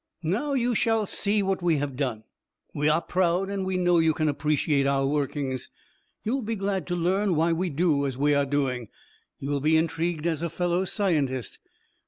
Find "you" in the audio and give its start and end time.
0.53-0.73, 3.99-4.15, 6.23-6.33, 9.37-9.51